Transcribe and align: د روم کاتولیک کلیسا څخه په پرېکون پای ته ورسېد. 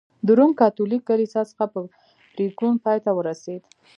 د 0.25 0.27
روم 0.37 0.51
کاتولیک 0.61 1.01
کلیسا 1.09 1.41
څخه 1.51 1.65
په 1.73 1.79
پرېکون 2.33 2.73
پای 2.83 2.97
ته 3.05 3.11
ورسېد. 3.17 3.61